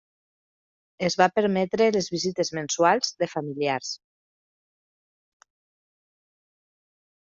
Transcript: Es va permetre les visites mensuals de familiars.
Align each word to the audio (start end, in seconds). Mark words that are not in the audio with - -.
Es 1.07 1.15
va 1.21 1.25
permetre 1.39 1.89
les 1.97 2.07
visites 2.15 2.51
mensuals 2.59 3.13
de 3.19 3.29
familiars. 3.33 3.93